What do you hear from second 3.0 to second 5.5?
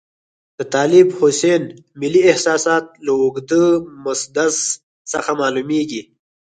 له اوږده مسدس څخه